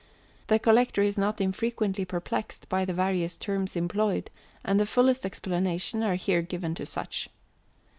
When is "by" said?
2.69-2.85